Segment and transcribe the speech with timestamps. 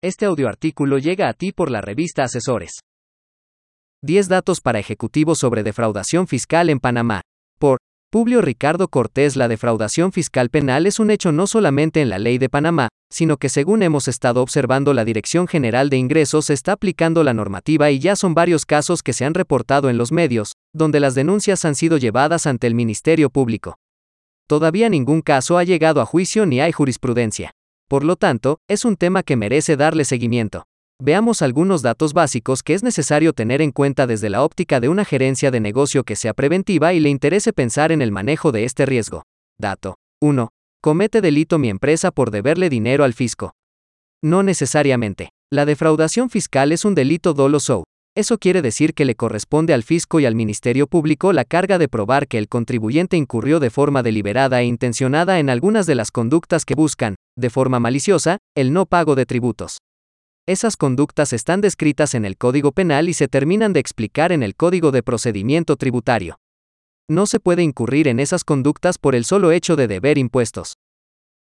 [0.00, 2.82] Este audioartículo llega a ti por la revista Asesores.
[4.04, 7.22] 10 datos para ejecutivos sobre defraudación fiscal en Panamá.
[7.58, 7.78] Por
[8.08, 12.38] Publio Ricardo Cortés La defraudación fiscal penal es un hecho no solamente en la ley
[12.38, 17.24] de Panamá, sino que según hemos estado observando la Dirección General de Ingresos está aplicando
[17.24, 21.00] la normativa y ya son varios casos que se han reportado en los medios, donde
[21.00, 23.74] las denuncias han sido llevadas ante el Ministerio Público.
[24.46, 27.50] Todavía ningún caso ha llegado a juicio ni hay jurisprudencia.
[27.88, 30.64] Por lo tanto, es un tema que merece darle seguimiento.
[31.02, 35.06] Veamos algunos datos básicos que es necesario tener en cuenta desde la óptica de una
[35.06, 38.84] gerencia de negocio que sea preventiva y le interese pensar en el manejo de este
[38.84, 39.22] riesgo.
[39.58, 40.50] Dato 1.
[40.82, 43.52] ¿Comete delito mi empresa por deberle dinero al fisco?
[44.22, 45.30] No necesariamente.
[45.50, 47.84] La defraudación fiscal es un delito doloso,
[48.18, 51.86] eso quiere decir que le corresponde al fisco y al Ministerio Público la carga de
[51.86, 56.64] probar que el contribuyente incurrió de forma deliberada e intencionada en algunas de las conductas
[56.64, 59.78] que buscan, de forma maliciosa, el no pago de tributos.
[60.48, 64.56] Esas conductas están descritas en el Código Penal y se terminan de explicar en el
[64.56, 66.40] Código de Procedimiento Tributario.
[67.08, 70.74] No se puede incurrir en esas conductas por el solo hecho de deber impuestos.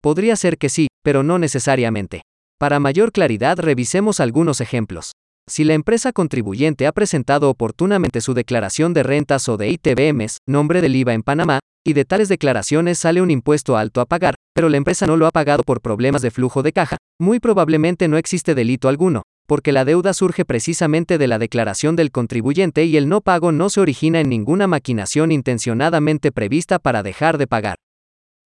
[0.01, 2.23] Podría ser que sí, pero no necesariamente.
[2.59, 5.13] Para mayor claridad revisemos algunos ejemplos.
[5.47, 10.81] Si la empresa contribuyente ha presentado oportunamente su declaración de rentas o de ITBMs, nombre
[10.81, 14.69] del IVA en Panamá, y de tales declaraciones sale un impuesto alto a pagar, pero
[14.69, 18.17] la empresa no lo ha pagado por problemas de flujo de caja, muy probablemente no
[18.17, 23.07] existe delito alguno, porque la deuda surge precisamente de la declaración del contribuyente y el
[23.07, 27.75] no pago no se origina en ninguna maquinación intencionadamente prevista para dejar de pagar.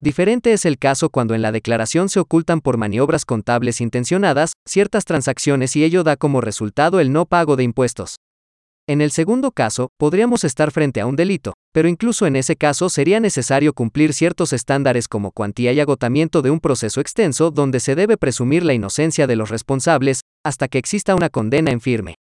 [0.01, 5.03] Diferente es el caso cuando en la declaración se ocultan por maniobras contables intencionadas ciertas
[5.03, 8.15] transacciones y ello da como resultado el no pago de impuestos.
[8.87, 12.87] En el segundo caso, podríamos estar frente a un delito, pero incluso en ese caso
[12.87, 17.95] sería necesario cumplir ciertos estándares como cuantía y agotamiento de un proceso extenso donde se
[17.95, 22.15] debe presumir la inocencia de los responsables, hasta que exista una condena en firme.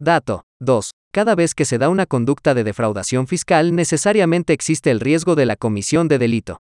[0.00, 0.92] Dato 2.
[1.12, 5.44] Cada vez que se da una conducta de defraudación fiscal necesariamente existe el riesgo de
[5.44, 6.58] la comisión de delito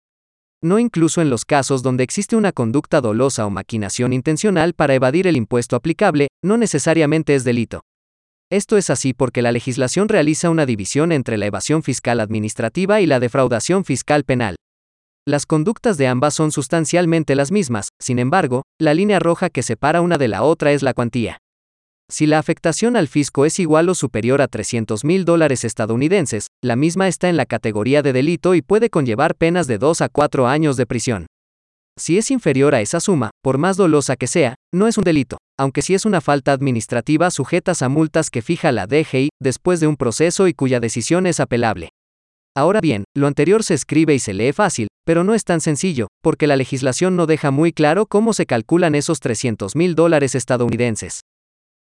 [0.62, 5.26] no incluso en los casos donde existe una conducta dolosa o maquinación intencional para evadir
[5.26, 7.82] el impuesto aplicable, no necesariamente es delito.
[8.50, 13.06] Esto es así porque la legislación realiza una división entre la evasión fiscal administrativa y
[13.06, 14.56] la defraudación fiscal penal.
[15.26, 20.00] Las conductas de ambas son sustancialmente las mismas, sin embargo, la línea roja que separa
[20.00, 21.38] una de la otra es la cuantía.
[22.10, 26.74] Si la afectación al fisco es igual o superior a 300 mil dólares estadounidenses, la
[26.74, 30.46] misma está en la categoría de delito y puede conllevar penas de 2 a 4
[30.46, 31.26] años de prisión.
[31.98, 35.36] Si es inferior a esa suma, por más dolosa que sea, no es un delito,
[35.58, 39.88] aunque sí es una falta administrativa sujetas a multas que fija la DGI después de
[39.88, 41.90] un proceso y cuya decisión es apelable.
[42.56, 46.06] Ahora bien, lo anterior se escribe y se lee fácil, pero no es tan sencillo,
[46.22, 51.20] porque la legislación no deja muy claro cómo se calculan esos 300 mil dólares estadounidenses.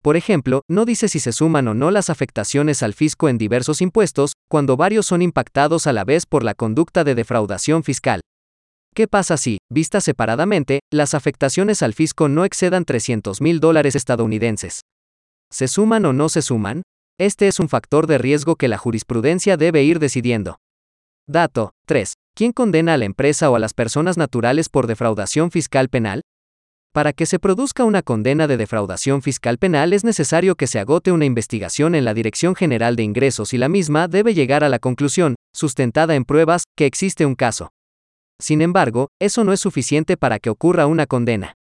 [0.02, 3.80] Por ejemplo, no dice si se suman o no las afectaciones al fisco en diversos
[3.80, 8.20] impuestos, cuando varios son impactados a la vez por la conducta de defraudación fiscal.
[8.94, 14.82] ¿Qué pasa si, vistas separadamente, las afectaciones al fisco no excedan 300 mil dólares estadounidenses?
[15.50, 16.82] ¿Se suman o no se suman?
[17.18, 20.58] Este es un factor de riesgo que la jurisprudencia debe ir decidiendo.
[21.26, 22.14] Dato 3.
[22.34, 26.22] ¿Quién condena a la empresa o a las personas naturales por defraudación fiscal penal?
[26.98, 31.12] Para que se produzca una condena de defraudación fiscal penal es necesario que se agote
[31.12, 34.80] una investigación en la Dirección General de Ingresos y la misma debe llegar a la
[34.80, 37.70] conclusión, sustentada en pruebas, que existe un caso.
[38.40, 41.54] Sin embargo, eso no es suficiente para que ocurra una condena.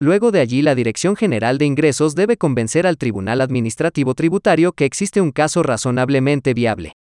[0.00, 4.86] Luego de allí la Dirección General de Ingresos debe convencer al Tribunal Administrativo Tributario que
[4.86, 6.94] existe un caso razonablemente viable.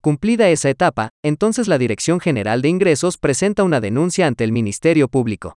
[0.00, 5.08] Cumplida esa etapa, entonces la Dirección General de Ingresos presenta una denuncia ante el Ministerio
[5.08, 5.56] Público.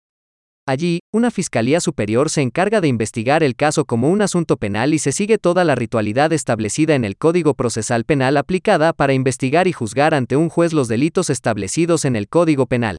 [0.65, 5.01] Allí, una Fiscalía Superior se encarga de investigar el caso como un asunto penal y
[5.01, 9.73] se sigue toda la ritualidad establecida en el Código Procesal Penal aplicada para investigar y
[9.73, 12.99] juzgar ante un juez los delitos establecidos en el Código Penal.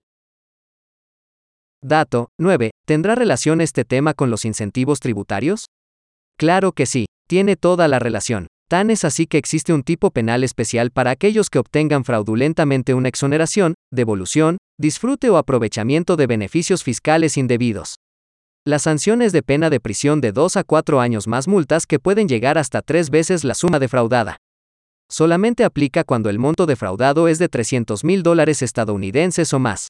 [1.81, 2.72] Dato 9.
[2.85, 5.68] ¿Tendrá relación este tema con los incentivos tributarios?
[6.37, 8.47] Claro que sí, tiene toda la relación.
[8.70, 13.08] Tan es así que existe un tipo penal especial para aquellos que obtengan fraudulentamente una
[13.08, 17.96] exoneración, devolución, disfrute o aprovechamiento de beneficios fiscales indebidos.
[18.66, 21.99] La sanción es de pena de prisión de 2 a 4 años más multas que
[21.99, 24.37] pueden llegar hasta tres veces la suma defraudada.
[25.09, 29.90] Solamente aplica cuando el monto defraudado es de 300 mil dólares estadounidenses o más.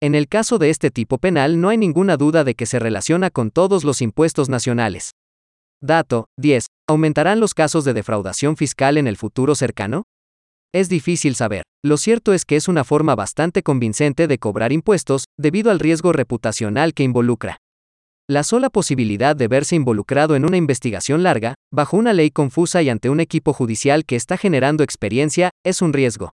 [0.00, 3.30] En el caso de este tipo penal no hay ninguna duda de que se relaciona
[3.30, 5.10] con todos los impuestos nacionales.
[5.82, 6.66] Dato 10.
[6.88, 10.04] ¿Aumentarán los casos de defraudación fiscal en el futuro cercano?
[10.72, 11.62] Es difícil saber.
[11.84, 16.12] Lo cierto es que es una forma bastante convincente de cobrar impuestos, debido al riesgo
[16.12, 17.58] reputacional que involucra.
[18.28, 22.88] La sola posibilidad de verse involucrado en una investigación larga, bajo una ley confusa y
[22.88, 26.32] ante un equipo judicial que está generando experiencia, es un riesgo.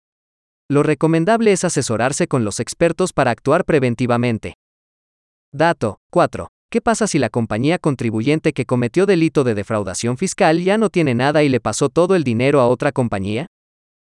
[0.69, 4.55] Lo recomendable es asesorarse con los expertos para actuar preventivamente.
[5.53, 6.47] Dato 4.
[6.71, 11.13] ¿Qué pasa si la compañía contribuyente que cometió delito de defraudación fiscal ya no tiene
[11.13, 13.45] nada y le pasó todo el dinero a otra compañía?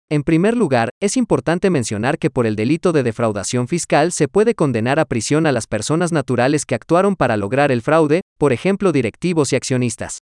[0.07, 4.53] En primer lugar, es importante mencionar que por el delito de defraudación fiscal se puede
[4.53, 8.91] condenar a prisión a las personas naturales que actuaron para lograr el fraude, por ejemplo
[8.91, 10.19] directivos y accionistas.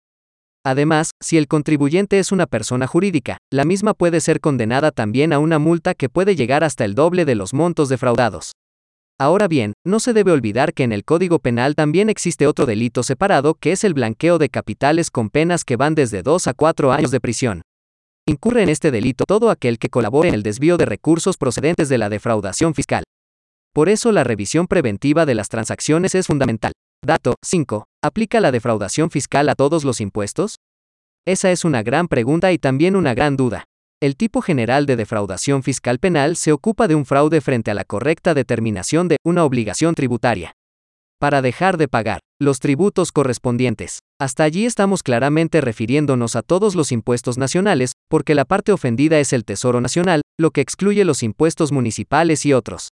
[0.66, 5.38] Además, si el contribuyente es una persona jurídica, la misma puede ser condenada también a
[5.38, 8.52] una multa que puede llegar hasta el doble de los montos defraudados.
[9.18, 13.02] Ahora bien, no se debe olvidar que en el Código Penal también existe otro delito
[13.02, 16.92] separado que es el blanqueo de capitales con penas que van desde 2 a 4
[16.92, 17.62] años de prisión.
[18.26, 21.98] Incurre en este delito todo aquel que colabore en el desvío de recursos procedentes de
[21.98, 23.04] la defraudación fiscal.
[23.74, 26.72] Por eso la revisión preventiva de las transacciones es fundamental.
[27.04, 27.84] Dato 5.
[28.04, 30.56] ¿Aplica la defraudación fiscal a todos los impuestos?
[31.26, 33.64] Esa es una gran pregunta y también una gran duda.
[34.00, 37.84] El tipo general de defraudación fiscal penal se ocupa de un fraude frente a la
[37.84, 40.54] correcta determinación de una obligación tributaria
[41.20, 43.98] para dejar de pagar los tributos correspondientes.
[44.18, 49.34] Hasta allí estamos claramente refiriéndonos a todos los impuestos nacionales, porque la parte ofendida es
[49.34, 52.88] el Tesoro Nacional, lo que excluye los impuestos municipales y otros.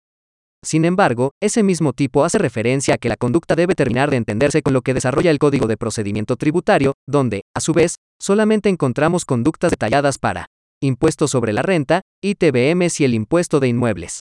[0.65, 4.63] Sin embargo, ese mismo tipo hace referencia a que la conducta debe terminar de entenderse
[4.63, 9.27] con lo que desarrolla el Código de Procedimiento Tributario, donde, a su vez, solamente encontramos
[9.27, 10.47] conductas detalladas para
[10.83, 14.21] impuesto sobre la renta, ITBMs y el impuesto de inmuebles.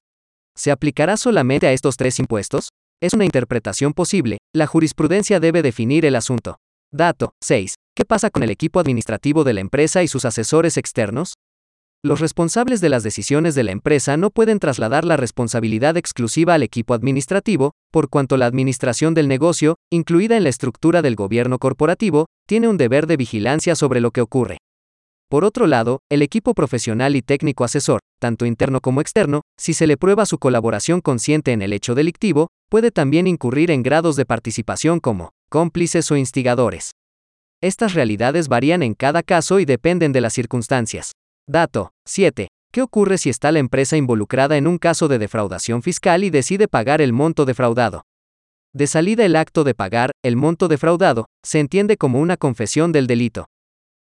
[0.55, 2.69] ¿Se aplicará solamente a estos tres impuestos?
[3.03, 6.59] Es una interpretación posible, la jurisprudencia debe definir el asunto.
[6.89, 7.75] Dato 6.
[7.93, 11.33] ¿Qué pasa con el equipo administrativo de la empresa y sus asesores externos?
[12.01, 16.63] Los responsables de las decisiones de la empresa no pueden trasladar la responsabilidad exclusiva al
[16.63, 22.27] equipo administrativo, por cuanto la administración del negocio, incluida en la estructura del gobierno corporativo,
[22.47, 24.59] tiene un deber de vigilancia sobre lo que ocurre.
[25.33, 29.87] Por otro lado, el equipo profesional y técnico asesor, tanto interno como externo, si se
[29.87, 34.27] le prueba su colaboración consciente en el hecho delictivo, puede también incurrir en grados de
[34.27, 36.91] participación como cómplices o instigadores.
[37.63, 41.13] Estas realidades varían en cada caso y dependen de las circunstancias.
[41.49, 42.49] Dato 7.
[42.71, 46.67] ¿Qué ocurre si está la empresa involucrada en un caso de defraudación fiscal y decide
[46.67, 48.03] pagar el monto defraudado?
[48.71, 53.07] De salida el acto de pagar, el monto defraudado, se entiende como una confesión del
[53.07, 53.47] delito.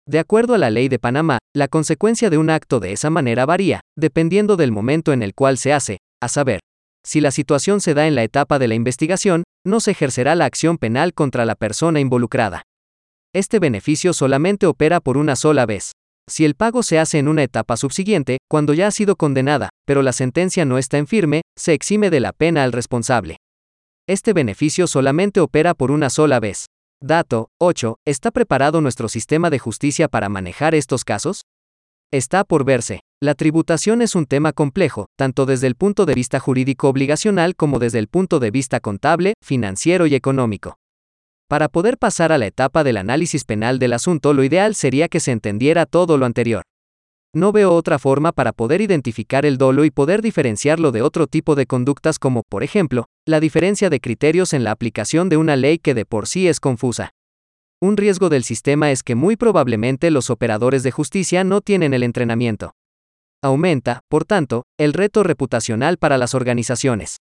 [0.06, 3.46] De acuerdo a la ley de Panamá, la consecuencia de un acto de esa manera
[3.46, 6.60] varía, dependiendo del momento en el cual se hace, a saber,
[7.04, 10.44] si la situación se da en la etapa de la investigación, no se ejercerá la
[10.44, 12.62] acción penal contra la persona involucrada.
[13.34, 15.92] Este beneficio solamente opera por una sola vez.
[16.28, 20.02] Si el pago se hace en una etapa subsiguiente, cuando ya ha sido condenada, pero
[20.02, 23.38] la sentencia no está en firme, se exime de la pena al responsable.
[24.08, 26.66] Este beneficio solamente opera por una sola vez.
[27.04, 27.96] Dato 8.
[28.06, 31.42] ¿Está preparado nuestro sistema de justicia para manejar estos casos?
[32.12, 33.00] Está por verse.
[33.20, 37.80] La tributación es un tema complejo, tanto desde el punto de vista jurídico obligacional como
[37.80, 40.76] desde el punto de vista contable, financiero y económico.
[41.48, 45.18] Para poder pasar a la etapa del análisis penal del asunto, lo ideal sería que
[45.18, 46.62] se entendiera todo lo anterior.
[47.34, 51.56] No veo otra forma para poder identificar el dolo y poder diferenciarlo de otro tipo
[51.56, 55.78] de conductas como, por ejemplo, la diferencia de criterios en la aplicación de una ley
[55.78, 57.10] que de por sí es confusa.
[57.80, 62.02] Un riesgo del sistema es que muy probablemente los operadores de justicia no tienen el
[62.02, 62.74] entrenamiento.
[63.40, 67.18] Aumenta, por tanto, el reto reputacional para las organizaciones.